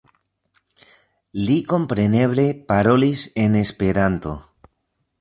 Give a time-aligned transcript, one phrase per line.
[1.43, 4.39] Li kompreneble parolis en Esperanto.